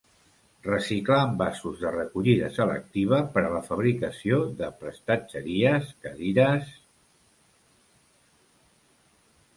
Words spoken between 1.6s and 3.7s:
de recollida selectiva per a la